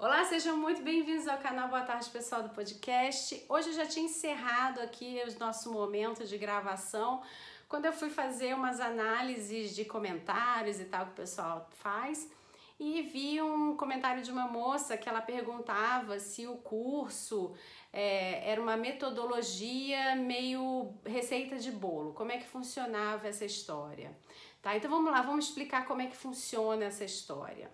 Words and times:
Olá, 0.00 0.24
sejam 0.24 0.56
muito 0.56 0.80
bem-vindos 0.80 1.26
ao 1.26 1.38
canal 1.38 1.68
Boa 1.68 1.82
Tarde 1.82 2.08
Pessoal 2.10 2.40
do 2.40 2.50
Podcast. 2.50 3.44
Hoje 3.48 3.70
eu 3.70 3.74
já 3.74 3.84
tinha 3.84 4.06
encerrado 4.06 4.78
aqui 4.78 5.20
o 5.26 5.40
nosso 5.40 5.72
momento 5.72 6.24
de 6.24 6.38
gravação, 6.38 7.20
quando 7.68 7.86
eu 7.86 7.92
fui 7.92 8.08
fazer 8.08 8.54
umas 8.54 8.78
análises 8.78 9.74
de 9.74 9.84
comentários 9.84 10.78
e 10.78 10.84
tal 10.84 11.06
que 11.06 11.10
o 11.10 11.14
pessoal 11.16 11.68
faz, 11.72 12.30
e 12.78 13.02
vi 13.02 13.42
um 13.42 13.76
comentário 13.76 14.22
de 14.22 14.30
uma 14.30 14.46
moça 14.46 14.96
que 14.96 15.08
ela 15.08 15.20
perguntava 15.20 16.20
se 16.20 16.46
o 16.46 16.58
curso 16.58 17.56
é, 17.92 18.48
era 18.48 18.62
uma 18.62 18.76
metodologia 18.76 20.14
meio 20.14 20.94
receita 21.04 21.56
de 21.56 21.72
bolo, 21.72 22.12
como 22.12 22.30
é 22.30 22.38
que 22.38 22.46
funcionava 22.46 23.26
essa 23.26 23.44
história. 23.44 24.16
Tá? 24.62 24.76
Então 24.76 24.88
vamos 24.88 25.10
lá, 25.10 25.22
vamos 25.22 25.46
explicar 25.46 25.88
como 25.88 26.02
é 26.02 26.06
que 26.06 26.16
funciona 26.16 26.84
essa 26.84 27.04
história. 27.04 27.68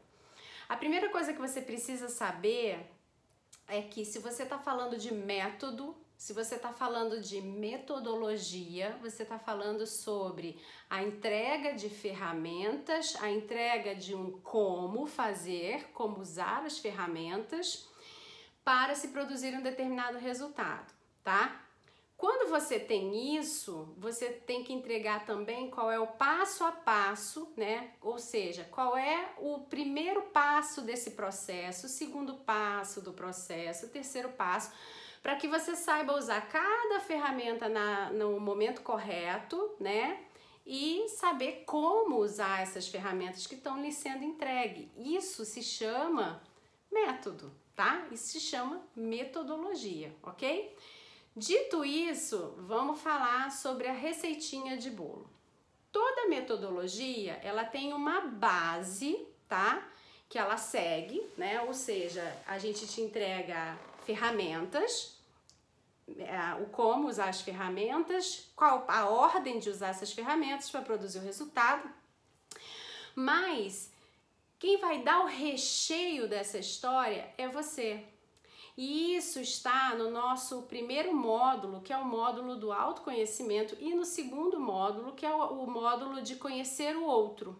A 0.68 0.76
primeira 0.76 1.08
coisa 1.10 1.32
que 1.32 1.40
você 1.40 1.60
precisa 1.60 2.08
saber 2.08 2.90
é 3.68 3.82
que 3.82 4.04
se 4.04 4.18
você 4.18 4.44
está 4.44 4.58
falando 4.58 4.96
de 4.96 5.12
método, 5.12 5.96
se 6.16 6.32
você 6.32 6.54
está 6.54 6.72
falando 6.72 7.20
de 7.20 7.40
metodologia, 7.40 8.96
você 9.00 9.24
está 9.24 9.38
falando 9.38 9.86
sobre 9.86 10.58
a 10.88 11.02
entrega 11.02 11.74
de 11.74 11.88
ferramentas, 11.90 13.16
a 13.20 13.30
entrega 13.30 13.94
de 13.94 14.14
um 14.14 14.38
como 14.40 15.06
fazer, 15.06 15.90
como 15.92 16.20
usar 16.20 16.64
as 16.64 16.78
ferramentas 16.78 17.88
para 18.64 18.94
se 18.94 19.08
produzir 19.08 19.54
um 19.54 19.62
determinado 19.62 20.18
resultado, 20.18 20.92
tá? 21.22 21.63
Quando 22.24 22.48
você 22.48 22.80
tem 22.80 23.36
isso, 23.36 23.94
você 23.98 24.30
tem 24.30 24.64
que 24.64 24.72
entregar 24.72 25.26
também 25.26 25.68
qual 25.68 25.92
é 25.92 26.00
o 26.00 26.06
passo 26.06 26.64
a 26.64 26.72
passo, 26.72 27.52
né? 27.54 27.90
Ou 28.00 28.18
seja, 28.18 28.64
qual 28.70 28.96
é 28.96 29.34
o 29.36 29.58
primeiro 29.58 30.22
passo 30.22 30.80
desse 30.80 31.10
processo, 31.10 31.84
o 31.84 31.88
segundo 31.90 32.32
passo 32.36 33.02
do 33.02 33.12
processo, 33.12 33.84
o 33.84 33.88
terceiro 33.90 34.30
passo, 34.30 34.72
para 35.22 35.36
que 35.36 35.46
você 35.46 35.76
saiba 35.76 36.16
usar 36.16 36.40
cada 36.48 36.98
ferramenta 37.00 37.68
na, 37.68 38.10
no 38.10 38.40
momento 38.40 38.80
correto, 38.80 39.76
né? 39.78 40.24
E 40.64 41.06
saber 41.10 41.64
como 41.66 42.16
usar 42.16 42.62
essas 42.62 42.88
ferramentas 42.88 43.46
que 43.46 43.54
estão 43.54 43.82
lhe 43.82 43.92
sendo 43.92 44.24
entregue. 44.24 44.90
Isso 44.96 45.44
se 45.44 45.62
chama 45.62 46.42
método, 46.90 47.52
tá? 47.76 48.06
Isso 48.10 48.28
se 48.28 48.40
chama 48.40 48.80
metodologia, 48.96 50.16
ok? 50.22 50.74
Dito 51.36 51.84
isso, 51.84 52.54
vamos 52.58 53.00
falar 53.00 53.50
sobre 53.50 53.88
a 53.88 53.92
receitinha 53.92 54.76
de 54.76 54.88
bolo. 54.88 55.28
Toda 55.90 56.28
metodologia, 56.28 57.40
ela 57.42 57.64
tem 57.64 57.92
uma 57.92 58.20
base, 58.20 59.26
tá? 59.48 59.84
Que 60.28 60.38
ela 60.38 60.56
segue, 60.56 61.20
né? 61.36 61.60
Ou 61.62 61.74
seja, 61.74 62.22
a 62.46 62.56
gente 62.58 62.86
te 62.86 63.00
entrega 63.00 63.76
ferramentas, 64.04 65.18
é, 66.18 66.62
o 66.62 66.66
como 66.66 67.08
usar 67.08 67.30
as 67.30 67.40
ferramentas, 67.40 68.48
qual 68.54 68.84
a 68.86 69.08
ordem 69.08 69.58
de 69.58 69.70
usar 69.70 69.88
essas 69.88 70.12
ferramentas 70.12 70.70
para 70.70 70.82
produzir 70.82 71.18
o 71.18 71.22
resultado. 71.22 71.90
Mas 73.12 73.90
quem 74.58 74.76
vai 74.78 75.02
dar 75.02 75.24
o 75.24 75.26
recheio 75.26 76.28
dessa 76.28 76.58
história 76.58 77.28
é 77.36 77.48
você, 77.48 78.04
e 78.76 79.14
isso 79.16 79.38
está 79.40 79.94
no 79.94 80.10
nosso 80.10 80.62
primeiro 80.62 81.14
módulo, 81.14 81.80
que 81.80 81.92
é 81.92 81.96
o 81.96 82.04
módulo 82.04 82.56
do 82.56 82.72
autoconhecimento, 82.72 83.76
e 83.78 83.94
no 83.94 84.04
segundo 84.04 84.58
módulo, 84.58 85.12
que 85.12 85.24
é 85.24 85.32
o 85.32 85.66
módulo 85.66 86.20
de 86.22 86.36
conhecer 86.36 86.96
o 86.96 87.04
outro. 87.04 87.56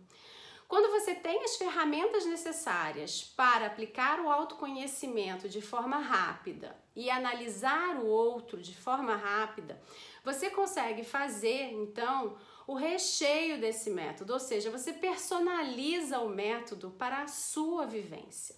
Quando 0.67 0.91
você 0.91 1.15
tem 1.15 1.45
as 1.45 1.57
ferramentas 1.57 2.27
necessárias 2.27 3.23
para 3.23 3.67
aplicar 3.67 4.19
o 4.19 4.31
autoconhecimento 4.31 5.49
de 5.49 5.61
forma 5.61 5.99
rápida 5.99 6.77
e 6.97 7.11
analisar 7.11 7.97
o 7.97 8.07
outro 8.07 8.61
de 8.61 8.75
forma 8.75 9.15
rápida, 9.15 9.81
você 10.25 10.51
consegue 10.51 11.05
fazer 11.05 11.71
então 11.73 12.37
o 12.67 12.75
recheio 12.75 13.61
desse 13.61 13.91
método, 13.91 14.33
ou 14.33 14.41
seja, 14.41 14.71
você 14.71 14.93
personaliza 14.93 16.19
o 16.21 16.31
método 16.31 16.91
para 16.99 17.23
a 17.23 17.29
sua 17.29 17.87
vivência. 17.87 18.57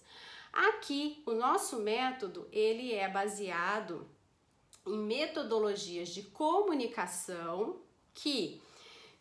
Aqui, 0.51 1.21
o 1.25 1.33
nosso 1.33 1.79
método, 1.79 2.47
ele 2.51 2.93
é 2.93 3.07
baseado 3.07 4.09
em 4.85 4.97
metodologias 4.97 6.09
de 6.09 6.23
comunicação 6.23 7.81
que, 8.13 8.61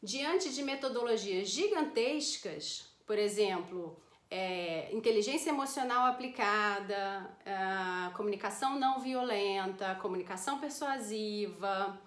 diante 0.03 0.53
de 0.53 0.63
metodologias 0.63 1.49
gigantescas, 1.49 2.89
por 3.05 3.19
exemplo, 3.19 4.01
é, 4.31 4.93
inteligência 4.93 5.51
emocional 5.51 6.07
aplicada, 6.07 7.37
é, 7.45 8.15
comunicação 8.15 8.79
não 8.79 9.01
violenta, 9.01 9.95
comunicação 9.97 10.59
persuasiva, 10.59 12.01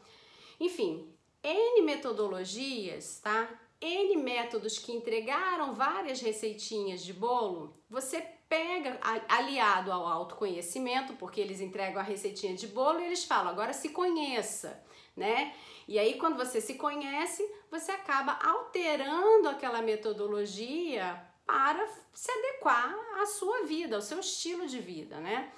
enfim, 0.60 1.14
N 1.42 1.82
metodologias, 1.84 3.20
tá? 3.20 3.50
N 3.80 4.18
métodos 4.18 4.78
que 4.78 4.92
entregaram 4.92 5.74
várias 5.74 6.20
receitinhas 6.20 7.02
de 7.02 7.14
bolo, 7.14 7.82
você 7.90 8.22
pega 8.50 9.00
aliado 9.30 9.92
ao 9.92 10.08
autoconhecimento, 10.08 11.14
porque 11.14 11.40
eles 11.40 11.62
entregam 11.62 12.02
a 12.02 12.04
receitinha 12.04 12.56
de 12.56 12.68
bolo 12.68 13.00
e 13.00 13.06
eles 13.06 13.24
falam, 13.24 13.52
agora 13.52 13.72
se 13.72 13.90
conheça, 13.90 14.84
né? 15.16 15.54
E 15.88 16.00
aí 16.00 16.16
quando 16.16 16.36
você 16.36 16.60
se 16.60 16.74
conhece, 16.74 17.48
você 17.70 17.92
acaba 17.92 18.40
alterando 18.44 19.48
aquela 19.48 19.82
metodologia 19.84 21.24
para 21.46 21.88
se 22.14 22.32
adequar 22.32 22.96
à 23.22 23.26
sua 23.28 23.64
vida, 23.66 23.96
ao 23.96 24.02
seu 24.02 24.20
estilo 24.20 24.66
de 24.66 24.80
vida, 24.80 25.18
né? 25.20 25.52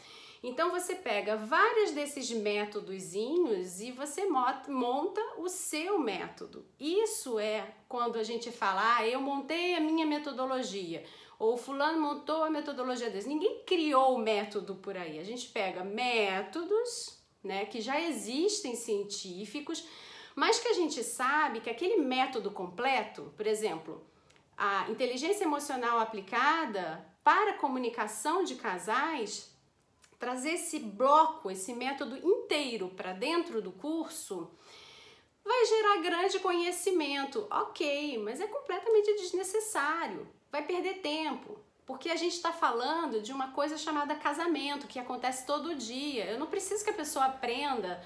Então 0.44 0.72
você 0.72 0.96
pega 0.96 1.35
vários 1.38 1.91
desses 1.91 2.31
métodozinhos 2.31 3.80
e 3.80 3.91
você 3.91 4.25
monta 4.25 5.22
o 5.38 5.47
seu 5.47 6.00
método. 6.00 6.66
Isso 6.80 7.38
é 7.38 7.75
quando 7.88 8.18
a 8.18 8.24
gente 8.24 8.51
fala, 8.51 8.97
ah, 8.97 9.07
eu 9.07 9.22
montei 9.22 9.75
a 9.75 9.80
minha 9.80 10.06
metodologia 10.06 11.03
ou 11.41 11.57
fulano 11.57 12.00
montou 12.00 12.44
a 12.44 12.52
metodologia 12.52 13.09
desse. 13.09 13.28
Ninguém 13.28 13.63
criou 13.66 14.13
o 14.13 14.19
método 14.19 14.75
por 14.75 14.96
aí. 14.96 15.18
A 15.18 15.24
gente 15.24 15.47
pega 15.47 15.84
métodos, 15.84 17.18
né, 17.44 17.66
que 17.66 17.81
já 17.81 18.00
existem 18.00 18.75
científicos, 18.75 19.84
mas 20.35 20.59
que 20.59 20.68
a 20.68 20.74
gente 20.74 21.03
sabe 21.03 21.59
que 21.59 21.69
aquele 21.69 21.97
método 21.97 22.51
completo, 22.51 23.34
por 23.35 23.47
exemplo, 23.47 24.06
a 24.56 24.88
inteligência 24.91 25.44
emocional 25.44 25.97
aplicada 25.97 27.03
para 27.24 27.57
comunicação 27.57 28.44
de 28.44 28.53
casais, 28.53 29.51
trazer 30.19 30.51
esse 30.51 30.78
bloco, 30.78 31.50
esse 31.50 31.74
método 31.74 32.18
inteiro 32.18 32.90
para 32.90 33.13
dentro 33.13 33.63
do 33.63 33.72
curso, 33.72 34.51
vai 35.44 35.66
gerar 35.66 36.03
grande 36.03 36.38
conhecimento. 36.38 37.47
Ok, 37.50 38.19
mas 38.19 38.40
é 38.40 38.46
completamente 38.46 39.16
desnecessário 39.16 40.40
vai 40.51 40.63
perder 40.63 40.95
tempo. 40.95 41.57
Porque 41.85 42.09
a 42.09 42.16
gente 42.16 42.35
está 42.35 42.53
falando 42.53 43.22
de 43.22 43.31
uma 43.31 43.51
coisa 43.51 43.78
chamada 43.78 44.16
casamento, 44.16 44.88
que 44.88 45.00
acontece 45.00 45.45
todo 45.45 45.75
dia. 45.75 46.25
Eu 46.25 46.39
não 46.39 46.47
preciso 46.47 46.84
que 46.84 46.89
a 46.89 46.94
pessoa 46.94 47.25
aprenda 47.25 48.01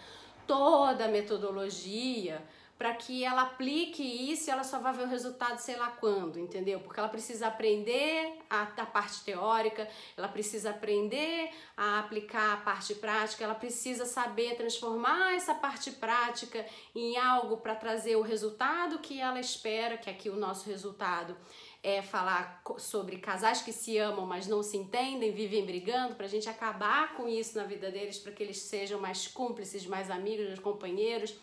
toda 0.47 1.05
a 1.05 1.07
metodologia 1.07 2.41
para 2.77 2.93
que 2.93 3.23
ela 3.23 3.43
aplique 3.43 4.03
isso 4.03 4.49
e 4.49 4.51
ela 4.51 4.63
só 4.63 4.79
vai 4.79 4.91
ver 4.91 5.03
o 5.03 5.07
resultado 5.07 5.59
sei 5.59 5.77
lá 5.77 5.91
quando, 5.91 6.37
entendeu? 6.37 6.81
Porque 6.81 6.99
ela 6.99 7.07
precisa 7.07 7.47
aprender 7.47 8.39
a, 8.49 8.63
a 8.63 8.85
parte 8.85 9.23
teórica, 9.23 9.87
ela 10.17 10.27
precisa 10.27 10.71
aprender 10.71 11.51
a 11.77 11.99
aplicar 11.99 12.53
a 12.53 12.57
parte 12.57 12.93
prática, 12.95 13.45
ela 13.45 13.55
precisa 13.55 14.05
saber 14.05 14.55
transformar 14.55 15.35
essa 15.35 15.55
parte 15.55 15.91
prática 15.91 16.65
em 16.93 17.17
algo 17.17 17.57
para 17.57 17.75
trazer 17.75 18.17
o 18.17 18.21
resultado 18.21 18.99
que 18.99 19.21
ela 19.21 19.39
espera, 19.39 19.97
que 19.97 20.09
aqui 20.09 20.29
o 20.29 20.35
nosso 20.35 20.69
resultado 20.69 21.37
é 21.85 22.01
falar 22.01 22.63
sobre 22.79 23.17
casais 23.17 23.61
que 23.61 23.71
se 23.71 23.95
amam, 23.99 24.25
mas 24.25 24.47
não 24.47 24.63
se 24.63 24.75
entendem, 24.75 25.31
vivem 25.31 25.63
brigando, 25.63 26.15
para 26.15 26.25
a 26.25 26.29
gente 26.29 26.49
acabar 26.49 27.13
com 27.13 27.27
isso 27.27 27.55
na 27.55 27.63
vida 27.63 27.91
deles, 27.91 28.17
para 28.17 28.31
que 28.31 28.41
eles 28.41 28.57
sejam 28.57 28.99
mais 28.99 29.27
cúmplices, 29.27 29.85
mais 29.85 30.09
amigos, 30.09 30.47
mais 30.47 30.57
companheiros, 30.57 31.35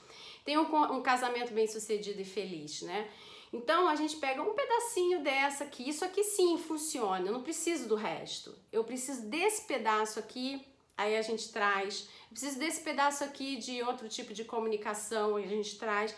tenham 0.44 0.64
um, 0.64 0.96
um 0.96 1.00
casamento 1.00 1.52
bem 1.52 1.68
sucedido 1.68 2.20
e 2.20 2.24
feliz, 2.24 2.82
né? 2.82 3.08
Então 3.52 3.86
a 3.86 3.94
gente 3.94 4.16
pega 4.16 4.42
um 4.42 4.52
pedacinho 4.52 5.22
dessa 5.22 5.62
aqui, 5.62 5.88
isso 5.88 6.04
aqui 6.04 6.24
sim 6.24 6.58
funciona, 6.58 7.24
eu 7.24 7.32
não 7.32 7.42
preciso 7.44 7.86
do 7.86 7.94
resto, 7.94 8.52
eu 8.72 8.82
preciso 8.82 9.28
desse 9.28 9.62
pedaço 9.62 10.18
aqui, 10.18 10.66
aí 10.96 11.16
a 11.16 11.22
gente 11.22 11.52
traz, 11.52 12.08
preciso 12.30 12.58
desse 12.58 12.80
pedaço 12.80 13.22
aqui 13.22 13.58
de 13.58 13.80
outro 13.84 14.08
tipo 14.08 14.34
de 14.34 14.44
comunicação, 14.44 15.36
a 15.36 15.42
gente 15.42 15.78
traz 15.78 16.12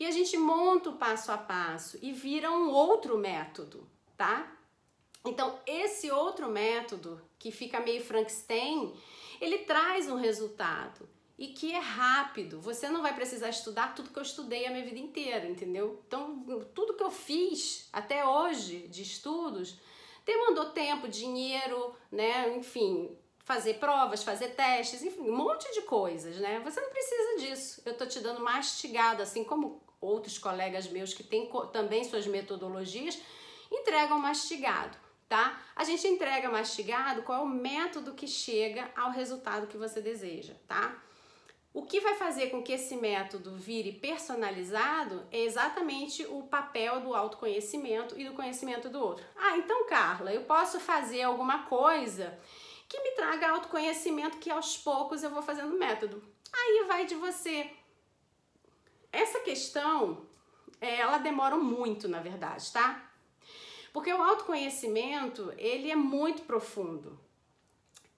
e 0.00 0.06
a 0.06 0.10
gente 0.10 0.38
monta 0.38 0.88
o 0.88 0.96
passo 0.96 1.30
a 1.30 1.36
passo 1.36 1.98
e 2.00 2.10
vira 2.10 2.50
um 2.50 2.70
outro 2.70 3.18
método, 3.18 3.86
tá? 4.16 4.50
Então, 5.22 5.60
esse 5.66 6.10
outro 6.10 6.48
método, 6.48 7.20
que 7.38 7.52
fica 7.52 7.78
meio 7.80 8.02
Frankenstein, 8.02 8.94
ele 9.38 9.58
traz 9.58 10.08
um 10.08 10.16
resultado 10.16 11.06
e 11.38 11.48
que 11.48 11.72
é 11.72 11.78
rápido. 11.78 12.58
Você 12.62 12.88
não 12.88 13.02
vai 13.02 13.14
precisar 13.14 13.50
estudar 13.50 13.94
tudo 13.94 14.08
que 14.08 14.18
eu 14.18 14.22
estudei 14.22 14.64
a 14.64 14.70
minha 14.70 14.84
vida 14.84 14.98
inteira, 14.98 15.46
entendeu? 15.46 16.02
Então, 16.06 16.46
tudo 16.74 16.94
que 16.94 17.02
eu 17.02 17.10
fiz 17.10 17.86
até 17.92 18.26
hoje 18.26 18.88
de 18.88 19.02
estudos 19.02 19.78
demandou 20.24 20.70
tempo, 20.70 21.08
dinheiro, 21.08 21.94
né? 22.10 22.56
Enfim, 22.56 23.14
fazer 23.40 23.74
provas, 23.74 24.22
fazer 24.22 24.54
testes, 24.54 25.02
enfim, 25.02 25.28
um 25.28 25.36
monte 25.36 25.70
de 25.74 25.82
coisas, 25.82 26.36
né? 26.36 26.58
Você 26.60 26.80
não 26.80 26.88
precisa 26.88 27.36
disso. 27.40 27.82
Eu 27.84 27.94
tô 27.98 28.06
te 28.06 28.20
dando 28.20 28.40
mastigado, 28.40 29.22
assim 29.22 29.44
como 29.44 29.89
outros 30.00 30.38
colegas 30.38 30.88
meus 30.88 31.12
que 31.12 31.22
têm 31.22 31.50
também 31.72 32.04
suas 32.04 32.26
metodologias, 32.26 33.20
entregam 33.70 34.18
mastigado, 34.18 34.96
tá? 35.28 35.60
A 35.76 35.84
gente 35.84 36.06
entrega 36.06 36.50
mastigado 36.50 37.22
qual 37.22 37.40
é 37.40 37.44
o 37.44 37.48
método 37.48 38.14
que 38.14 38.26
chega 38.26 38.90
ao 38.96 39.10
resultado 39.10 39.66
que 39.66 39.76
você 39.76 40.00
deseja, 40.00 40.54
tá? 40.66 41.00
O 41.72 41.82
que 41.84 42.00
vai 42.00 42.14
fazer 42.16 42.50
com 42.50 42.62
que 42.62 42.72
esse 42.72 42.96
método 42.96 43.54
vire 43.54 43.92
personalizado 43.92 45.24
é 45.30 45.38
exatamente 45.44 46.26
o 46.26 46.42
papel 46.42 47.00
do 47.00 47.14
autoconhecimento 47.14 48.18
e 48.18 48.24
do 48.24 48.34
conhecimento 48.34 48.88
do 48.88 49.00
outro. 49.00 49.24
Ah, 49.36 49.56
então, 49.56 49.86
Carla, 49.86 50.32
eu 50.32 50.42
posso 50.42 50.80
fazer 50.80 51.22
alguma 51.22 51.62
coisa 51.66 52.36
que 52.88 53.00
me 53.00 53.12
traga 53.12 53.50
autoconhecimento 53.50 54.38
que 54.38 54.50
aos 54.50 54.76
poucos 54.76 55.22
eu 55.22 55.30
vou 55.30 55.42
fazendo 55.42 55.78
método. 55.78 56.20
Aí 56.52 56.84
vai 56.88 57.06
de 57.06 57.14
você. 57.14 57.70
Essa 59.12 59.40
questão, 59.40 60.26
é, 60.80 61.00
ela 61.00 61.18
demora 61.18 61.56
muito, 61.56 62.08
na 62.08 62.20
verdade, 62.20 62.72
tá? 62.72 63.10
Porque 63.92 64.12
o 64.12 64.22
autoconhecimento, 64.22 65.52
ele 65.58 65.90
é 65.90 65.96
muito 65.96 66.42
profundo. 66.42 67.18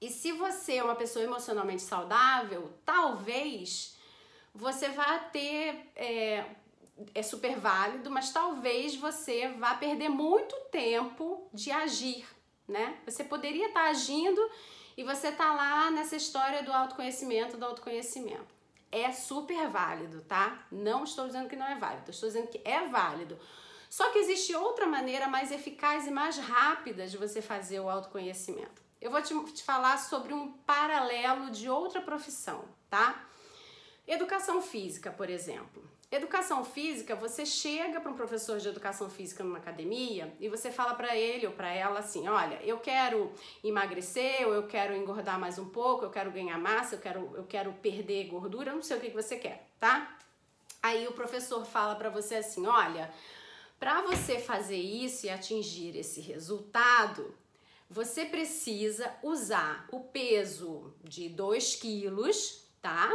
E 0.01 0.11
se 0.11 0.33
você 0.33 0.77
é 0.77 0.83
uma 0.83 0.97
pessoa 0.97 1.25
emocionalmente 1.25 1.83
saudável, 1.83 2.73
talvez 2.85 3.97
você 4.55 4.89
vá 4.89 5.19
ter. 5.19 5.91
É, 5.97 6.45
é 7.15 7.23
super 7.23 7.59
válido, 7.59 8.11
mas 8.11 8.33
talvez 8.33 8.95
você 8.95 9.49
vá 9.49 9.75
perder 9.75 10.09
muito 10.09 10.55
tempo 10.71 11.49
de 11.53 11.71
agir, 11.71 12.27
né? 12.69 12.99
Você 13.07 13.25
poderia 13.25 13.69
estar 13.69 13.85
tá 13.85 13.89
agindo 13.89 14.41
e 14.97 15.03
você 15.03 15.33
tá 15.33 15.55
lá 15.55 15.91
nessa 15.91 16.17
história 16.17 16.63
do 16.63 16.73
autoconhecimento, 16.73 17.57
do 17.57 17.65
autoconhecimento. 17.65 18.52
É 18.93 19.11
super 19.11 19.69
válido, 19.69 20.21
tá? 20.21 20.67
Não 20.71 21.03
estou 21.03 21.27
dizendo 21.27 21.49
que 21.49 21.57
não 21.57 21.67
é 21.67 21.75
válido, 21.75 22.11
estou 22.11 22.29
dizendo 22.29 22.49
que 22.49 22.61
é 22.63 22.87
válido. 22.87 23.39
Só 23.89 24.11
que 24.11 24.19
existe 24.19 24.55
outra 24.55 24.87
maneira 24.87 25.27
mais 25.27 25.51
eficaz 25.51 26.07
e 26.07 26.11
mais 26.11 26.37
rápida 26.37 27.07
de 27.07 27.17
você 27.17 27.43
fazer 27.43 27.81
o 27.81 27.89
autoconhecimento. 27.89 28.83
Eu 29.01 29.11
vou 29.11 29.21
te, 29.23 29.35
te 29.53 29.65
falar 29.65 29.97
sobre 29.99 30.33
um 30.33 30.53
paralelo 30.53 31.51
de 31.51 31.69
outra 31.69 32.01
profissão, 32.01 32.65
tá? 32.89 33.27
Educação 34.07 34.61
física, 34.61 35.11
por 35.11 35.29
exemplo. 35.29 35.83
Educação 36.13 36.63
física, 36.63 37.17
você 37.17 37.47
chega 37.47 37.99
para 37.99 38.13
um 38.13 38.15
professor 38.15 38.59
de 38.59 38.69
educação 38.69 39.09
física 39.09 39.43
numa 39.43 39.57
academia 39.57 40.31
e 40.39 40.47
você 40.47 40.71
fala 40.71 40.95
para 40.95 41.17
ele 41.17 41.47
ou 41.47 41.55
para 41.55 41.73
ela 41.73 42.01
assim: 42.01 42.29
olha, 42.29 42.61
eu 42.63 42.79
quero 42.81 43.33
emagrecer, 43.65 44.47
ou 44.47 44.53
eu 44.53 44.67
quero 44.67 44.95
engordar 44.95 45.41
mais 45.41 45.59
um 45.59 45.71
pouco, 45.71 46.05
eu 46.05 46.11
quero 46.11 46.31
ganhar 46.31 46.59
massa, 46.59 46.97
eu 46.97 47.01
quero, 47.01 47.31
eu 47.35 47.45
quero 47.45 47.73
perder 47.73 48.27
gordura, 48.27 48.75
não 48.75 48.83
sei 48.83 48.99
o 48.99 49.01
que, 49.01 49.09
que 49.09 49.17
você 49.17 49.37
quer, 49.39 49.67
tá? 49.81 50.19
Aí 50.83 51.09
o 51.09 51.13
professor 51.13 51.65
fala 51.65 51.95
para 51.95 52.11
você 52.11 52.35
assim: 52.35 52.67
olha, 52.67 53.11
para 53.81 54.03
você 54.03 54.39
fazer 54.39 54.77
isso 54.77 55.25
e 55.25 55.31
atingir 55.31 55.97
esse 55.97 56.21
resultado, 56.21 57.35
você 57.89 58.27
precisa 58.27 59.11
usar 59.23 59.89
o 59.91 60.01
peso 60.01 60.93
de 61.03 61.31
2 61.31 61.77
quilos, 61.77 62.67
tá? 62.83 63.11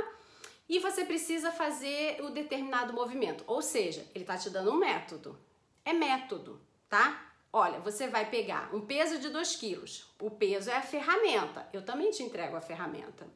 E 0.69 0.79
você 0.79 1.05
precisa 1.05 1.51
fazer 1.51 2.21
o 2.21 2.29
determinado 2.29 2.93
movimento. 2.93 3.43
Ou 3.47 3.61
seja, 3.61 4.05
ele 4.13 4.23
está 4.23 4.37
te 4.37 4.49
dando 4.49 4.71
um 4.71 4.77
método. 4.77 5.39
É 5.85 5.93
método, 5.93 6.61
tá? 6.89 7.25
Olha, 7.51 7.79
você 7.79 8.07
vai 8.07 8.29
pegar 8.29 8.69
um 8.73 8.81
peso 8.81 9.19
de 9.19 9.29
2 9.29 9.55
quilos. 9.55 10.13
O 10.19 10.29
peso 10.29 10.69
é 10.69 10.75
a 10.75 10.81
ferramenta. 10.81 11.67
Eu 11.71 11.83
também 11.83 12.11
te 12.11 12.21
entrego 12.21 12.55
a 12.55 12.61
ferramenta. 12.61 13.27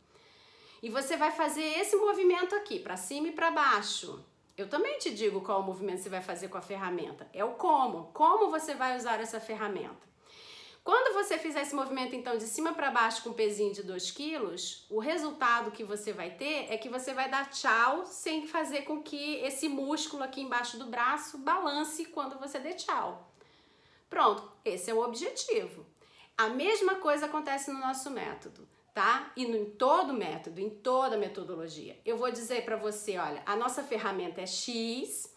E 0.83 0.89
você 0.89 1.15
vai 1.15 1.31
fazer 1.31 1.63
esse 1.79 1.95
movimento 1.95 2.53
aqui, 2.55 2.79
para 2.79 2.97
cima 2.97 3.29
e 3.29 3.31
para 3.31 3.51
baixo. 3.51 4.23
Eu 4.57 4.67
também 4.67 4.97
te 4.97 5.11
digo 5.11 5.41
qual 5.41 5.61
o 5.61 5.63
movimento 5.63 6.01
você 6.01 6.09
vai 6.09 6.21
fazer 6.21 6.49
com 6.49 6.57
a 6.57 6.61
ferramenta. 6.61 7.27
É 7.33 7.45
o 7.45 7.53
como. 7.53 8.11
Como 8.13 8.51
você 8.51 8.75
vai 8.75 8.97
usar 8.97 9.19
essa 9.21 9.39
ferramenta. 9.39 10.10
Quando 10.83 11.13
você 11.13 11.37
fizer 11.37 11.61
esse 11.61 11.75
movimento 11.75 12.15
então 12.15 12.37
de 12.37 12.45
cima 12.45 12.73
para 12.73 12.89
baixo 12.89 13.21
com 13.21 13.29
um 13.29 13.33
pezinho 13.33 13.71
de 13.71 13.83
2 13.83 14.09
quilos, 14.11 14.87
o 14.89 14.99
resultado 14.99 15.69
que 15.69 15.83
você 15.83 16.11
vai 16.11 16.31
ter 16.31 16.71
é 16.73 16.77
que 16.77 16.89
você 16.89 17.13
vai 17.13 17.29
dar 17.29 17.51
tchau 17.51 18.05
sem 18.07 18.47
fazer 18.47 18.81
com 18.81 19.01
que 19.03 19.35
esse 19.35 19.69
músculo 19.69 20.23
aqui 20.23 20.41
embaixo 20.41 20.77
do 20.77 20.87
braço 20.87 21.37
balance 21.37 22.05
quando 22.05 22.39
você 22.39 22.57
der 22.57 22.73
tchau. 22.73 23.31
Pronto, 24.09 24.51
esse 24.65 24.89
é 24.89 24.93
o 24.93 25.03
objetivo. 25.03 25.85
A 26.35 26.49
mesma 26.49 26.95
coisa 26.95 27.27
acontece 27.27 27.71
no 27.71 27.79
nosso 27.79 28.09
método, 28.09 28.67
tá? 28.91 29.31
E 29.35 29.45
no, 29.45 29.55
em 29.55 29.69
todo 29.69 30.13
método, 30.13 30.59
em 30.59 30.69
toda 30.69 31.15
metodologia. 31.15 32.01
Eu 32.03 32.17
vou 32.17 32.31
dizer 32.31 32.65
para 32.65 32.75
você, 32.75 33.19
olha, 33.19 33.43
a 33.45 33.55
nossa 33.55 33.83
ferramenta 33.83 34.41
é 34.41 34.47
X, 34.47 35.31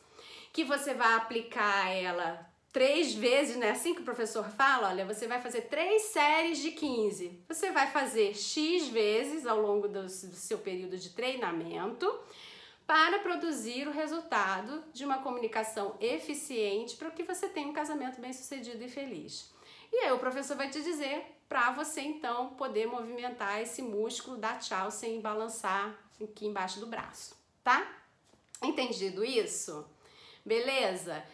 que 0.55 0.65
você 0.65 0.95
vai 0.95 1.13
aplicar 1.15 1.91
ela 1.91 2.54
três 2.75 3.15
vezes, 3.15 3.55
né? 3.55 3.71
Assim 3.71 3.95
que 3.95 4.01
o 4.01 4.05
professor 4.05 4.45
fala, 4.51 4.89
olha, 4.89 5.07
você 5.07 5.29
vai 5.29 5.41
fazer 5.41 5.63
três 5.63 6.03
séries 6.07 6.59
de 6.59 6.73
15. 6.73 7.45
Você 7.47 7.71
vai 7.71 7.87
fazer 7.87 8.35
X 8.35 8.89
vezes 8.89 9.47
ao 9.47 9.61
longo 9.61 9.87
do, 9.87 10.09
seu 10.09 10.59
período 10.59 10.99
de 10.99 11.11
treinamento 11.11 12.13
para 12.85 13.21
produzir 13.21 13.87
o 13.87 13.93
resultado 13.93 14.83
de 14.93 15.05
uma 15.05 15.19
comunicação 15.19 15.97
eficiente 16.01 16.97
para 16.97 17.13
que 17.13 17.23
você 17.23 17.49
tenha 17.49 17.69
um 17.69 17.73
casamento 17.73 18.21
bem 18.21 18.33
sucedido 18.33 18.83
e 18.83 18.89
feliz. 18.89 19.55
E 19.93 19.99
aí 19.99 20.11
o 20.11 20.19
professor 20.19 20.57
vai 20.57 20.69
te 20.69 20.83
dizer 20.83 21.25
para 21.49 21.71
você 21.71 22.01
então 22.01 22.55
poder 22.55 22.89
movimentar 22.89 23.63
esse 23.63 23.83
músculo, 23.83 24.37
dar 24.37 24.59
tchau 24.59 24.91
sem 24.91 25.21
balançar 25.21 25.97
aqui 26.21 26.47
embaixo 26.47 26.81
do 26.81 26.87
braço, 26.87 27.37
tá? 27.63 27.87
Entendido 28.61 29.25
isso? 29.25 29.89
Beleza? 30.45 31.25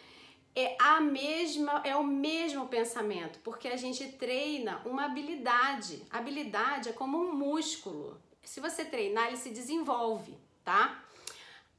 É 0.55 0.75
a 0.79 0.99
mesma 0.99 1.81
é 1.85 1.95
o 1.95 2.03
mesmo 2.03 2.67
pensamento, 2.67 3.39
porque 3.39 3.67
a 3.67 3.77
gente 3.77 4.05
treina 4.13 4.81
uma 4.85 5.05
habilidade. 5.05 6.05
Habilidade 6.09 6.89
é 6.89 6.93
como 6.93 7.17
um 7.17 7.33
músculo. 7.33 8.19
Se 8.43 8.59
você 8.59 8.83
treinar, 8.83 9.27
ele 9.27 9.37
se 9.37 9.49
desenvolve, 9.49 10.37
tá? 10.63 11.03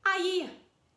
Aí, 0.05 0.51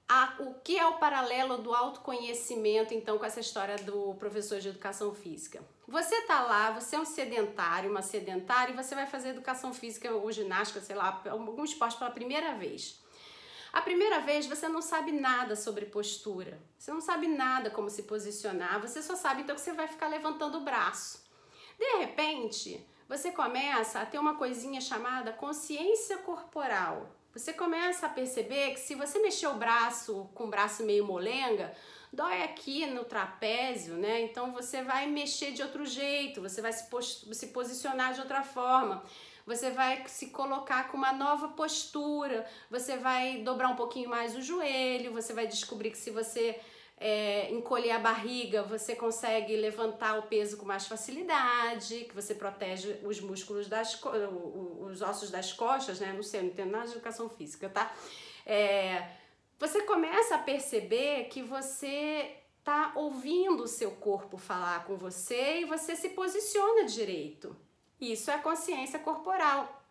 a, 0.07 0.35
o 0.39 0.53
que 0.55 0.77
é 0.77 0.85
o 0.85 0.97
paralelo 0.97 1.57
do 1.57 1.73
autoconhecimento, 1.73 2.93
então, 2.93 3.17
com 3.17 3.25
essa 3.25 3.39
história 3.39 3.75
do 3.77 4.13
professor 4.15 4.59
de 4.59 4.69
educação 4.69 5.13
física? 5.13 5.63
Você 5.87 6.21
tá 6.21 6.41
lá, 6.43 6.71
você 6.71 6.95
é 6.95 6.99
um 6.99 7.05
sedentário, 7.05 7.89
uma 7.89 8.01
sedentária, 8.01 8.71
e 8.71 8.75
você 8.75 8.95
vai 8.95 9.05
fazer 9.05 9.29
educação 9.29 9.73
física 9.73 10.11
ou 10.11 10.31
ginástica, 10.31 10.79
sei 10.79 10.95
lá, 10.95 11.21
algum 11.29 11.63
esporte 11.63 11.97
pela 11.97 12.11
primeira 12.11 12.53
vez. 12.53 13.03
A 13.75 13.81
primeira 13.81 14.21
vez 14.21 14.45
você 14.45 14.69
não 14.69 14.81
sabe 14.81 15.11
nada 15.11 15.53
sobre 15.53 15.85
postura, 15.87 16.57
você 16.77 16.93
não 16.93 17.01
sabe 17.01 17.27
nada 17.27 17.69
como 17.69 17.89
se 17.89 18.03
posicionar, 18.03 18.79
você 18.79 19.01
só 19.01 19.17
sabe 19.17 19.41
então 19.41 19.53
que 19.53 19.59
você 19.59 19.73
vai 19.73 19.85
ficar 19.85 20.07
levantando 20.07 20.59
o 20.59 20.61
braço. 20.61 21.21
De 21.77 21.97
repente, 21.97 22.87
você 23.05 23.33
começa 23.33 23.99
a 23.99 24.05
ter 24.05 24.17
uma 24.17 24.35
coisinha 24.35 24.79
chamada 24.79 25.33
consciência 25.33 26.19
corporal. 26.19 27.13
Você 27.33 27.51
começa 27.51 28.05
a 28.05 28.09
perceber 28.09 28.75
que 28.75 28.79
se 28.79 28.95
você 28.95 29.19
mexer 29.19 29.47
o 29.47 29.55
braço 29.55 30.29
com 30.33 30.45
o 30.45 30.49
braço 30.49 30.85
meio 30.85 31.03
molenga, 31.03 31.75
dói 32.15 32.43
aqui 32.43 32.85
no 32.87 33.03
trapézio, 33.03 33.95
né? 33.95 34.21
Então 34.21 34.51
você 34.51 34.81
vai 34.81 35.05
mexer 35.07 35.51
de 35.51 35.61
outro 35.61 35.85
jeito, 35.85 36.41
você 36.41 36.61
vai 36.61 36.73
se, 36.73 36.85
se 37.33 37.47
posicionar 37.47 38.13
de 38.13 38.21
outra 38.21 38.41
forma 38.43 39.03
você 39.45 39.69
vai 39.69 40.03
se 40.07 40.27
colocar 40.27 40.89
com 40.89 40.97
uma 40.97 41.13
nova 41.13 41.49
postura, 41.49 42.45
você 42.69 42.97
vai 42.97 43.43
dobrar 43.43 43.67
um 43.67 43.75
pouquinho 43.75 44.09
mais 44.09 44.35
o 44.35 44.41
joelho, 44.41 45.13
você 45.13 45.33
vai 45.33 45.45
descobrir 45.45 45.91
que 45.91 45.97
se 45.97 46.09
você 46.09 46.59
é, 46.97 47.51
encolher 47.51 47.91
a 47.91 47.99
barriga, 47.99 48.63
você 48.63 48.95
consegue 48.95 49.55
levantar 49.55 50.17
o 50.17 50.23
peso 50.23 50.57
com 50.57 50.65
mais 50.65 50.87
facilidade, 50.87 52.05
que 52.05 52.15
você 52.15 52.33
protege 52.33 52.99
os 53.03 53.19
músculos 53.19 53.67
das 53.67 54.01
os 54.79 55.01
ossos 55.01 55.29
das 55.29 55.53
costas, 55.53 55.99
né? 55.99 56.11
Não 56.13 56.23
sei, 56.23 56.41
não 56.41 56.49
entendo 56.49 56.71
nada 56.71 56.85
de 56.87 56.93
educação 56.93 57.29
física, 57.29 57.69
tá? 57.69 57.93
É, 58.45 59.07
você 59.59 59.81
começa 59.83 60.35
a 60.35 60.39
perceber 60.39 61.25
que 61.25 61.41
você 61.41 62.35
tá 62.63 62.91
ouvindo 62.95 63.63
o 63.63 63.67
seu 63.67 63.91
corpo 63.91 64.37
falar 64.37 64.85
com 64.85 64.97
você 64.97 65.61
e 65.61 65.65
você 65.65 65.95
se 65.95 66.09
posiciona 66.09 66.85
direito. 66.85 67.55
Isso 67.99 68.29
é 68.31 68.35
a 68.35 68.41
consciência 68.41 68.99
corporal, 68.99 69.83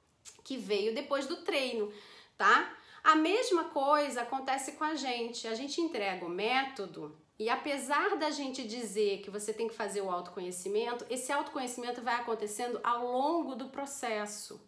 que 0.42 0.56
veio 0.56 0.94
depois 0.94 1.26
do 1.26 1.36
treino, 1.36 1.92
tá? 2.36 2.76
A 3.02 3.14
mesma 3.14 3.64
coisa 3.64 4.22
acontece 4.22 4.72
com 4.72 4.84
a 4.84 4.94
gente. 4.94 5.46
A 5.46 5.54
gente 5.54 5.80
entrega 5.80 6.24
o 6.24 6.28
método 6.28 7.16
e 7.38 7.48
apesar 7.48 8.16
da 8.16 8.30
gente 8.30 8.66
dizer 8.66 9.20
que 9.20 9.30
você 9.30 9.52
tem 9.52 9.68
que 9.68 9.74
fazer 9.74 10.00
o 10.00 10.10
autoconhecimento, 10.10 11.04
esse 11.10 11.32
autoconhecimento 11.32 12.00
vai 12.00 12.14
acontecendo 12.14 12.80
ao 12.82 13.06
longo 13.06 13.54
do 13.54 13.68
processo. 13.68 14.60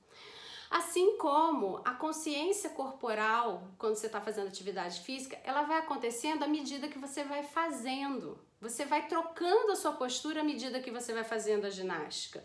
Assim 0.70 1.16
como 1.18 1.80
a 1.84 1.94
consciência 1.94 2.70
corporal, 2.70 3.62
quando 3.78 3.94
você 3.94 4.06
está 4.06 4.20
fazendo 4.20 4.48
atividade 4.48 5.00
física, 5.00 5.38
ela 5.44 5.62
vai 5.62 5.78
acontecendo 5.78 6.42
à 6.42 6.48
medida 6.48 6.88
que 6.88 6.98
você 6.98 7.22
vai 7.22 7.42
fazendo. 7.42 8.38
Você 8.60 8.84
vai 8.84 9.06
trocando 9.06 9.72
a 9.72 9.76
sua 9.76 9.92
postura 9.92 10.40
à 10.40 10.44
medida 10.44 10.80
que 10.80 10.90
você 10.90 11.12
vai 11.12 11.24
fazendo 11.24 11.66
a 11.66 11.70
ginástica. 11.70 12.44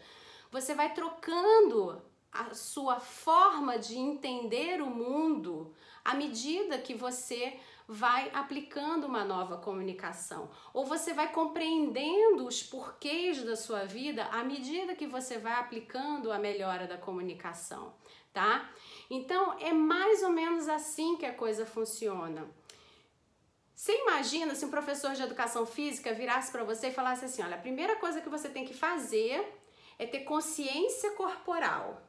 Você 0.52 0.76
vai 0.76 0.94
trocando 0.94 2.02
a 2.32 2.54
sua 2.54 3.00
forma 3.00 3.78
de 3.78 3.98
entender 3.98 4.82
o 4.82 4.88
mundo 4.88 5.74
à 6.04 6.14
medida 6.14 6.78
que 6.78 6.94
você 6.94 7.60
vai 7.88 8.32
aplicando 8.34 9.06
uma 9.06 9.26
nova 9.26 9.58
comunicação, 9.58 10.50
ou 10.74 10.86
você 10.86 11.14
vai 11.14 11.30
compreendendo 11.34 12.48
os 12.48 12.64
porquês 12.64 13.44
da 13.44 13.58
sua 13.58 13.84
vida 13.84 14.24
à 14.28 14.44
medida 14.46 14.96
que 14.96 15.06
você 15.06 15.38
vai 15.38 15.54
aplicando 15.54 16.32
a 16.32 16.40
melhora 16.40 16.88
da 16.88 16.98
comunicação, 16.98 17.94
tá? 18.34 18.70
Então 19.10 19.58
é 19.60 19.74
mais 19.74 20.24
ou 20.24 20.30
menos 20.30 20.68
assim 20.68 21.18
que 21.18 21.26
a 21.26 21.34
coisa 21.34 21.66
funciona. 21.66 22.48
Você 23.74 23.98
imagina 23.98 24.54
se 24.54 24.64
um 24.64 24.70
professor 24.70 25.14
de 25.14 25.24
educação 25.24 25.66
física 25.66 26.14
virasse 26.14 26.52
para 26.52 26.64
você 26.64 26.88
e 26.88 26.94
falasse 26.94 27.26
assim: 27.26 27.42
olha, 27.42 27.56
a 27.56 27.62
primeira 27.62 27.96
coisa 27.96 28.22
que 28.22 28.30
você 28.30 28.48
tem 28.48 28.64
que 28.64 28.74
fazer 28.74 29.44
é 29.98 30.06
ter 30.06 30.20
consciência 30.20 31.12
corporal. 31.12 32.02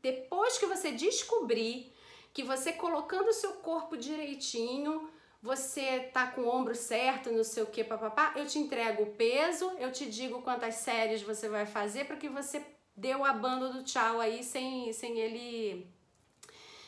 Depois 0.00 0.58
que 0.58 0.66
você 0.66 0.92
descobrir 0.92 1.92
que 2.32 2.44
você 2.44 2.72
colocando 2.72 3.28
o 3.28 3.32
seu 3.32 3.54
corpo 3.54 3.96
direitinho, 3.96 5.10
você 5.42 6.00
tá 6.12 6.28
com 6.28 6.42
o 6.42 6.48
ombro 6.48 6.74
certo, 6.74 7.32
não 7.32 7.44
sei 7.44 7.62
o 7.62 7.66
que, 7.66 7.82
papapá, 7.82 8.32
eu 8.36 8.46
te 8.46 8.58
entrego 8.58 9.02
o 9.02 9.14
peso, 9.14 9.70
eu 9.78 9.90
te 9.90 10.06
digo 10.06 10.42
quantas 10.42 10.76
séries 10.76 11.22
você 11.22 11.48
vai 11.48 11.66
fazer 11.66 12.04
para 12.06 12.16
que 12.16 12.28
você 12.28 12.64
dê 12.98 13.14
o 13.14 13.24
abando 13.24 13.72
do 13.72 13.84
tchau 13.84 14.20
aí 14.20 14.42
sem, 14.42 14.92
sem 14.92 15.18
ele 15.18 15.88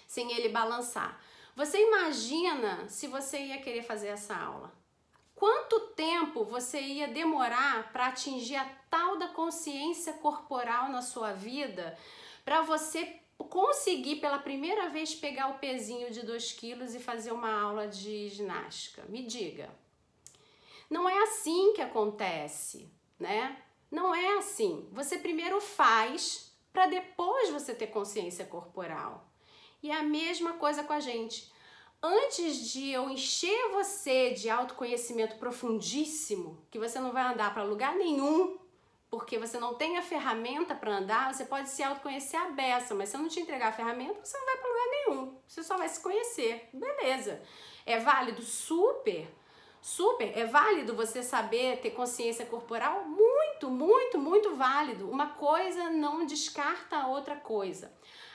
sem 0.06 0.32
ele 0.32 0.48
balançar. 0.48 1.20
Você 1.54 1.78
imagina 1.78 2.88
se 2.88 3.06
você 3.06 3.38
ia 3.38 3.58
querer 3.58 3.82
fazer 3.82 4.08
essa 4.08 4.36
aula? 4.36 4.72
Quanto 5.36 5.80
tempo 5.94 6.44
você 6.44 6.80
ia 6.80 7.06
demorar 7.08 7.92
para 7.92 8.08
atingir 8.08 8.56
a 8.56 8.68
tal 8.90 9.18
da 9.18 9.28
consciência 9.28 10.12
corporal 10.14 10.88
na 10.90 11.00
sua 11.00 11.32
vida 11.32 11.96
para 12.44 12.60
você 12.62 13.20
conseguir 13.38 14.16
pela 14.16 14.38
primeira 14.38 14.88
vez 14.88 15.14
pegar 15.14 15.48
o 15.48 15.58
pezinho 15.58 16.10
de 16.10 16.26
2 16.26 16.52
quilos 16.52 16.94
e 16.94 17.00
fazer 17.00 17.32
uma 17.32 17.52
aula 17.52 17.86
de 17.86 18.28
ginástica? 18.28 19.04
Me 19.08 19.22
diga. 19.22 19.70
Não 20.90 21.08
é 21.08 21.22
assim 21.22 21.72
que 21.72 21.80
acontece, 21.80 22.90
né? 23.18 23.56
Não 23.90 24.14
é 24.14 24.38
assim. 24.38 24.88
Você 24.92 25.18
primeiro 25.18 25.60
faz 25.60 26.52
para 26.72 26.86
depois 26.86 27.50
você 27.50 27.74
ter 27.74 27.88
consciência 27.88 28.44
corporal. 28.44 29.26
E 29.82 29.90
é 29.90 29.96
a 29.96 30.02
mesma 30.02 30.54
coisa 30.54 30.84
com 30.84 30.92
a 30.92 31.00
gente. 31.00 31.50
Antes 32.02 32.70
de 32.70 32.90
eu 32.90 33.10
encher 33.10 33.68
você 33.72 34.30
de 34.30 34.48
autoconhecimento 34.48 35.36
profundíssimo, 35.36 36.64
que 36.70 36.78
você 36.78 36.98
não 36.98 37.12
vai 37.12 37.24
andar 37.24 37.52
para 37.52 37.62
lugar 37.62 37.94
nenhum, 37.94 38.58
porque 39.10 39.36
você 39.36 39.58
não 39.58 39.74
tem 39.74 39.98
a 39.98 40.02
ferramenta 40.02 40.74
para 40.74 40.96
andar, 40.96 41.34
você 41.34 41.44
pode 41.44 41.68
se 41.68 41.82
autoconhecer 41.82 42.40
a 42.40 42.50
beça, 42.50 42.94
mas 42.94 43.08
se 43.08 43.16
eu 43.16 43.20
não 43.20 43.28
te 43.28 43.40
entregar 43.40 43.68
a 43.68 43.72
ferramenta, 43.72 44.24
você 44.24 44.38
não 44.38 44.46
vai 44.46 44.56
para 44.56 44.68
lugar 44.68 44.86
nenhum. 44.86 45.38
Você 45.46 45.62
só 45.62 45.76
vai 45.76 45.88
se 45.88 46.00
conhecer. 46.00 46.70
Beleza. 46.72 47.42
É 47.84 47.98
válido? 47.98 48.40
Super. 48.40 49.28
Super. 49.80 50.36
É 50.36 50.44
válido 50.44 50.94
você 50.94 51.22
saber 51.22 51.78
ter 51.80 51.90
consciência 51.90 52.44
corporal? 52.46 53.04
Muito, 53.04 53.70
muito, 53.70 54.18
muito 54.18 54.54
válido. 54.54 55.10
Uma 55.10 55.28
coisa 55.28 55.90
não 55.90 56.26
descarta 56.26 56.96
a 56.96 57.06
outra 57.08 57.36
coisa. 57.36 57.92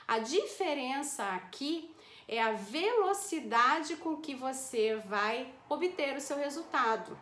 A 0.07 0.19
diferença 0.19 1.23
aqui 1.29 1.93
é 2.27 2.41
a 2.41 2.53
velocidade 2.53 3.95
com 3.97 4.17
que 4.17 4.33
você 4.33 4.95
vai 4.95 5.53
obter 5.69 6.15
o 6.17 6.21
seu 6.21 6.37
resultado 6.37 7.17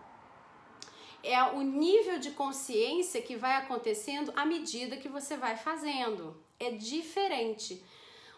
é 1.23 1.41
o 1.41 1.61
nível 1.61 2.19
de 2.19 2.31
consciência 2.31 3.21
que 3.21 3.37
vai 3.37 3.55
acontecendo 3.55 4.33
à 4.35 4.45
medida 4.45 4.97
que 4.97 5.07
você 5.07 5.37
vai 5.37 5.55
fazendo. 5.55 6.35
É 6.59 6.71
diferente. 6.71 7.83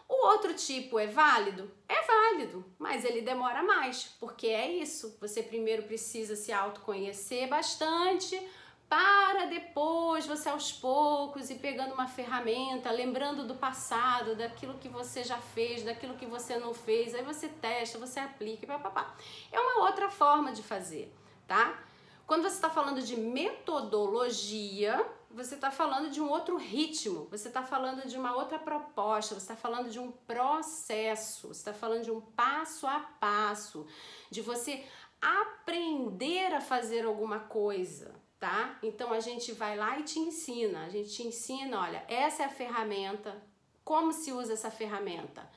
O 0.08 0.26
outro 0.28 0.54
tipo 0.54 0.98
é 0.98 1.06
válido? 1.06 1.70
É 1.88 2.02
válido, 2.02 2.64
mas 2.78 3.04
ele 3.04 3.22
demora 3.22 3.62
mais, 3.62 4.04
porque 4.20 4.46
é 4.46 4.70
isso. 4.70 5.16
Você 5.20 5.42
primeiro 5.42 5.82
precisa 5.82 6.36
se 6.36 6.52
autoconhecer 6.52 7.48
bastante 7.48 8.40
para 8.88 9.46
depois 9.46 10.26
você 10.26 10.48
aos 10.48 10.72
poucos 10.72 11.50
ir 11.50 11.56
pegando 11.56 11.92
uma 11.92 12.06
ferramenta, 12.06 12.90
lembrando 12.90 13.44
do 13.44 13.56
passado, 13.56 14.36
daquilo 14.36 14.78
que 14.78 14.88
você 14.88 15.24
já 15.24 15.38
fez, 15.38 15.82
daquilo 15.82 16.14
que 16.14 16.26
você 16.26 16.56
não 16.56 16.72
fez, 16.72 17.14
aí 17.14 17.22
você 17.22 17.48
testa, 17.48 17.98
você 17.98 18.20
aplica, 18.20 18.66
papapá. 18.66 19.16
É 19.50 19.58
uma 19.58 19.84
outra 19.86 20.08
forma 20.08 20.52
de 20.52 20.62
fazer, 20.62 21.12
tá? 21.48 21.82
Quando 22.26 22.42
você 22.42 22.56
está 22.56 22.70
falando 22.70 23.02
de 23.02 23.16
metodologia, 23.16 25.04
você 25.36 25.54
está 25.54 25.70
falando 25.70 26.10
de 26.10 26.18
um 26.18 26.30
outro 26.30 26.56
ritmo, 26.56 27.28
você 27.30 27.48
está 27.48 27.62
falando 27.62 28.08
de 28.08 28.16
uma 28.16 28.34
outra 28.34 28.58
proposta, 28.58 29.34
você 29.34 29.42
está 29.42 29.54
falando 29.54 29.90
de 29.90 29.98
um 29.98 30.10
processo, 30.10 31.48
você 31.48 31.60
está 31.60 31.74
falando 31.74 32.04
de 32.04 32.10
um 32.10 32.22
passo 32.22 32.86
a 32.86 33.00
passo, 33.00 33.86
de 34.30 34.40
você 34.40 34.82
aprender 35.20 36.54
a 36.54 36.60
fazer 36.62 37.04
alguma 37.04 37.38
coisa, 37.40 38.14
tá? 38.40 38.78
Então 38.82 39.12
a 39.12 39.20
gente 39.20 39.52
vai 39.52 39.76
lá 39.76 39.98
e 39.98 40.04
te 40.04 40.18
ensina, 40.18 40.86
a 40.86 40.88
gente 40.88 41.10
te 41.10 41.22
ensina, 41.26 41.82
olha, 41.82 42.02
essa 42.08 42.42
é 42.42 42.46
a 42.46 42.50
ferramenta, 42.50 43.42
como 43.84 44.14
se 44.14 44.32
usa 44.32 44.54
essa 44.54 44.70
ferramenta, 44.70 45.48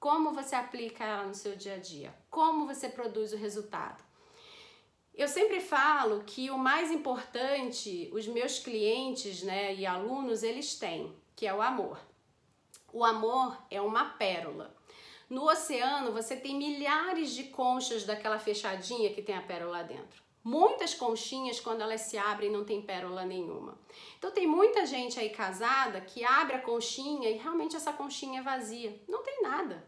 como 0.00 0.32
você 0.32 0.56
aplica 0.56 1.04
ela 1.04 1.24
no 1.24 1.34
seu 1.34 1.54
dia 1.54 1.74
a 1.74 1.78
dia, 1.78 2.12
como 2.28 2.66
você 2.66 2.88
produz 2.88 3.32
o 3.32 3.36
resultado. 3.36 4.07
Eu 5.18 5.26
sempre 5.26 5.58
falo 5.58 6.22
que 6.24 6.48
o 6.48 6.56
mais 6.56 6.92
importante, 6.92 8.08
os 8.12 8.28
meus 8.28 8.60
clientes 8.60 9.42
né, 9.42 9.74
e 9.74 9.84
alunos, 9.84 10.44
eles 10.44 10.78
têm, 10.78 11.12
que 11.34 11.44
é 11.44 11.52
o 11.52 11.60
amor. 11.60 11.98
O 12.92 13.04
amor 13.04 13.58
é 13.68 13.80
uma 13.80 14.10
pérola. 14.10 14.72
No 15.28 15.50
oceano, 15.50 16.12
você 16.12 16.36
tem 16.36 16.54
milhares 16.54 17.32
de 17.32 17.42
conchas 17.44 18.04
daquela 18.04 18.38
fechadinha 18.38 19.12
que 19.12 19.20
tem 19.20 19.36
a 19.36 19.42
pérola 19.42 19.82
dentro. 19.82 20.22
Muitas 20.44 20.94
conchinhas, 20.94 21.58
quando 21.58 21.80
elas 21.80 22.02
se 22.02 22.16
abrem, 22.16 22.52
não 22.52 22.64
tem 22.64 22.80
pérola 22.80 23.24
nenhuma. 23.24 23.76
Então, 24.16 24.30
tem 24.30 24.46
muita 24.46 24.86
gente 24.86 25.18
aí 25.18 25.30
casada 25.30 26.00
que 26.00 26.24
abre 26.24 26.54
a 26.54 26.62
conchinha 26.62 27.28
e 27.28 27.38
realmente 27.38 27.74
essa 27.74 27.92
conchinha 27.92 28.38
é 28.38 28.44
vazia. 28.44 29.02
Não 29.08 29.24
tem 29.24 29.42
nada. 29.42 29.84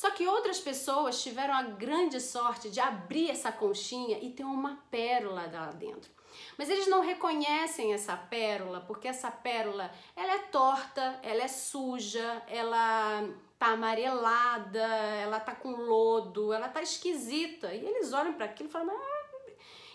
Só 0.00 0.10
que 0.12 0.26
outras 0.26 0.58
pessoas 0.58 1.22
tiveram 1.22 1.52
a 1.52 1.62
grande 1.62 2.22
sorte 2.22 2.70
de 2.70 2.80
abrir 2.80 3.30
essa 3.30 3.52
conchinha 3.52 4.18
e 4.18 4.30
ter 4.30 4.44
uma 4.44 4.82
pérola 4.90 5.42
lá 5.52 5.72
dentro. 5.72 6.10
Mas 6.56 6.70
eles 6.70 6.86
não 6.86 7.02
reconhecem 7.02 7.92
essa 7.92 8.16
pérola 8.16 8.80
porque 8.80 9.06
essa 9.06 9.30
pérola 9.30 9.92
ela 10.16 10.36
é 10.36 10.38
torta, 10.38 11.20
ela 11.22 11.42
é 11.42 11.48
suja, 11.48 12.42
ela 12.48 13.28
tá 13.58 13.72
amarelada, 13.72 14.86
ela 15.22 15.38
tá 15.38 15.54
com 15.54 15.72
lodo, 15.72 16.50
ela 16.50 16.70
tá 16.70 16.80
esquisita. 16.80 17.70
E 17.74 17.84
eles 17.84 18.14
olham 18.14 18.32
para 18.32 18.46
aquilo 18.46 18.70
e 18.70 18.72
falam: 18.72 18.96
ah, 18.96 19.50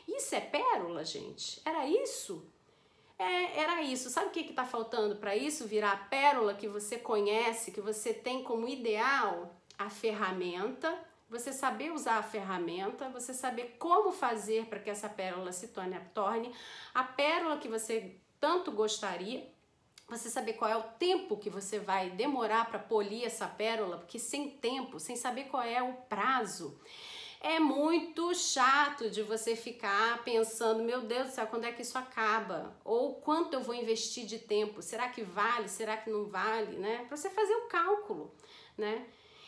isso 0.07 0.35
é 0.35 0.39
pérola, 0.39 1.03
gente? 1.03 1.59
Era 1.65 1.83
isso? 1.87 2.47
É, 3.17 3.59
era 3.59 3.81
isso. 3.81 4.11
Sabe 4.11 4.27
o 4.27 4.29
que 4.29 4.41
está 4.41 4.65
faltando 4.65 5.15
para 5.15 5.35
isso 5.35 5.65
virar 5.65 5.93
a 5.93 5.97
pérola 5.97 6.53
que 6.53 6.67
você 6.67 6.95
conhece, 6.95 7.71
que 7.71 7.81
você 7.81 8.13
tem 8.13 8.43
como 8.43 8.67
ideal? 8.67 9.51
A 9.77 9.89
ferramenta, 9.89 10.97
você 11.29 11.51
saber 11.51 11.91
usar 11.91 12.17
a 12.17 12.23
ferramenta, 12.23 13.09
você 13.09 13.33
saber 13.33 13.75
como 13.79 14.11
fazer 14.11 14.65
para 14.65 14.79
que 14.79 14.89
essa 14.89 15.09
pérola 15.09 15.51
se 15.51 15.69
torne, 15.69 15.99
torne 16.13 16.53
a 16.93 17.03
pérola 17.03 17.57
que 17.57 17.67
você 17.67 18.15
tanto 18.39 18.71
gostaria, 18.71 19.47
você 20.07 20.29
saber 20.29 20.53
qual 20.53 20.69
é 20.69 20.77
o 20.77 20.83
tempo 20.83 21.37
que 21.37 21.49
você 21.49 21.79
vai 21.79 22.11
demorar 22.11 22.69
para 22.69 22.77
polir 22.77 23.25
essa 23.25 23.47
pérola, 23.47 23.97
porque 23.97 24.19
sem 24.19 24.49
tempo, 24.49 24.99
sem 24.99 25.15
saber 25.15 25.45
qual 25.45 25.63
é 25.63 25.81
o 25.81 25.93
prazo, 25.93 26.79
é 27.41 27.59
muito 27.59 28.33
chato 28.33 29.09
de 29.09 29.21
você 29.21 29.55
ficar 29.55 30.23
pensando, 30.23 30.83
meu 30.83 31.01
Deus 31.01 31.27
do 31.27 31.33
céu, 31.33 31.47
quando 31.47 31.65
é 31.65 31.71
que 31.71 31.81
isso 31.81 31.97
acaba? 31.97 32.75
Ou 32.83 33.15
quanto 33.15 33.53
eu 33.53 33.61
vou 33.61 33.75
investir 33.75 34.25
de 34.25 34.39
tempo? 34.39 34.81
Será 34.81 35.09
que 35.09 35.21
vale? 35.21 35.67
Será 35.69 35.95
que 35.97 36.09
não 36.09 36.25
vale, 36.25 36.77
né? 36.77 37.05
Para 37.07 37.17
você 37.17 37.29
fazer 37.29 37.53
o 37.53 37.67
cálculo, 37.67 38.33
né? 38.77 39.05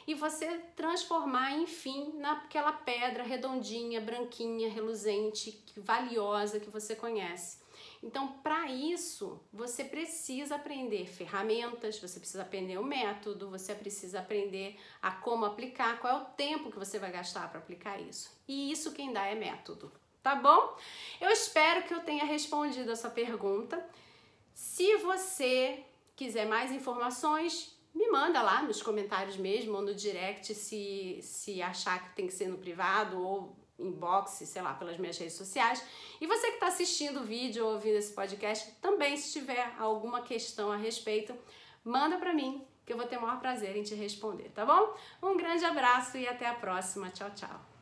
E 0.08 0.14
você 0.14 0.60
transformar, 0.74 1.52
enfim, 1.58 2.14
naquela 2.16 2.72
pedra 2.72 3.24
redondinha, 3.24 4.00
branquinha, 4.00 4.70
reluzente, 4.70 5.62
valiosa 5.76 6.62
que 6.62 6.70
você 6.70 6.96
conhece. 6.96 7.60
Então, 8.02 8.28
para 8.42 8.72
isso, 8.72 9.40
você 9.52 9.84
precisa 9.84 10.56
aprender 10.56 11.08
ferramentas, 11.08 12.00
você 12.00 12.20
precisa 12.20 12.44
aprender 12.44 12.78
o 12.78 12.84
método, 12.84 13.50
você 13.50 13.76
precisa 13.76 14.20
aprender 14.20 14.80
a 15.02 15.12
como 15.12 15.46
aplicar, 15.46 16.00
qual 16.00 16.14
é 16.14 16.22
o 16.22 16.26
tempo 16.26 16.72
que 16.72 16.80
você 16.80 16.98
vai 16.98 17.12
gastar 17.12 17.50
para 17.50 17.60
aplicar 17.60 18.00
isso. 18.00 18.32
E 18.48 18.72
isso 18.72 18.94
quem 18.94 19.12
dá 19.12 19.26
é 19.26 19.36
método, 19.36 19.92
tá 20.24 20.36
bom? 20.36 20.78
Eu 21.20 21.30
espero 21.32 21.84
que 21.84 21.94
eu 21.94 22.00
tenha 22.00 22.24
respondido 22.24 22.92
a 22.92 22.96
sua 22.96 23.10
pergunta. 23.10 23.86
Se 24.54 24.96
você 24.98 25.84
quiser 26.16 26.48
mais 26.48 26.72
informações, 26.72 27.77
me 27.98 28.08
manda 28.10 28.42
lá 28.44 28.62
nos 28.62 28.82
comentários 28.82 29.38
mesmo 29.38 29.76
ou 29.76 29.82
no 29.82 29.96
direct 29.96 30.54
se, 30.54 31.20
se 31.24 31.62
achar 31.62 32.04
que 32.04 32.16
tem 32.16 32.28
que 32.28 32.34
ser 32.34 32.48
no 32.48 32.58
privado 32.58 33.20
ou 33.20 33.58
inbox, 33.80 34.32
sei 34.46 34.62
lá, 34.62 34.74
pelas 34.74 34.98
minhas 34.98 35.18
redes 35.18 35.36
sociais. 35.36 35.84
E 36.22 36.28
você 36.28 36.48
que 36.48 36.54
está 36.54 36.68
assistindo 36.68 37.22
o 37.22 37.24
vídeo 37.24 37.66
ou 37.66 37.74
ouvindo 37.74 37.98
esse 37.98 38.14
podcast, 38.14 38.72
também 38.82 39.18
se 39.18 39.34
tiver 39.34 39.74
alguma 39.80 40.22
questão 40.22 40.72
a 40.72 40.76
respeito, 40.76 41.34
manda 41.84 42.18
para 42.18 42.34
mim, 42.34 42.64
que 42.86 42.94
eu 42.94 42.98
vou 42.98 43.08
ter 43.08 43.18
o 43.18 43.22
maior 43.22 43.40
prazer 43.40 43.76
em 43.76 43.84
te 43.84 43.96
responder, 43.96 44.52
tá 44.54 44.64
bom? 44.64 44.96
Um 45.22 45.36
grande 45.36 45.66
abraço 45.66 46.18
e 46.18 46.28
até 46.28 46.48
a 46.48 46.54
próxima. 46.54 47.10
Tchau, 47.10 47.32
tchau. 47.36 47.77